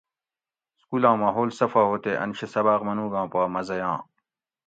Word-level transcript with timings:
سکولاں 0.79 1.15
ماحول 1.23 1.49
صفا 1.59 1.81
ہُو 1.87 1.95
تے 2.03 2.11
ان 2.23 2.31
شی 2.37 2.47
سباۤق 2.53 2.81
منوگاں 2.87 3.25
پا 3.31 3.41
مزہ 3.53 3.75
یاں 3.81 3.97